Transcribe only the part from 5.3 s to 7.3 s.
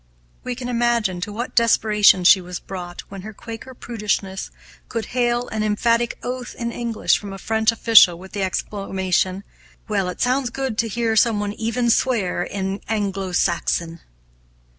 an emphatic oath in English